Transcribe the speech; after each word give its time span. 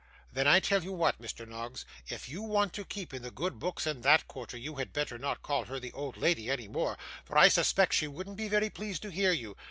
'Then 0.33 0.47
I 0.47 0.59
tell 0.59 0.83
you 0.83 0.93
what, 0.93 1.21
Mr 1.21 1.47
Noggs, 1.47 1.85
if 2.07 2.27
you 2.27 2.41
want 2.41 2.73
to 2.73 2.83
keep 2.83 3.13
in 3.13 3.21
the 3.21 3.29
good 3.29 3.59
books 3.59 3.85
in 3.85 4.01
that 4.01 4.27
quarter, 4.27 4.57
you 4.57 4.77
had 4.77 4.93
better 4.93 5.19
not 5.19 5.43
call 5.43 5.65
her 5.65 5.79
the 5.79 5.91
old 5.93 6.17
lady 6.17 6.49
any 6.49 6.67
more, 6.67 6.97
for 7.23 7.37
I 7.37 7.49
suspect 7.49 7.93
she 7.93 8.07
wouldn't 8.07 8.37
be 8.37 8.49
best 8.49 8.73
pleased 8.73 9.03
to 9.03 9.09
hear 9.11 9.31
you. 9.31 9.55